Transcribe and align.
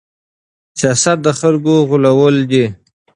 سياست 0.79 1.17
د 1.25 1.27
خلکو 1.39 1.73
غولول 1.89 2.35
دي. 2.51 2.65